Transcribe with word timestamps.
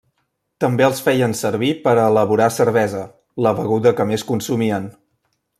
També 0.63 0.85
els 0.85 1.01
feien 1.07 1.35
servir 1.41 1.69
per 1.83 1.93
a 1.93 2.07
elaborar 2.13 2.49
cervesa, 2.57 3.05
la 3.49 3.55
beguda 3.61 3.97
que 4.01 4.11
més 4.15 4.29
consumien. 4.35 4.93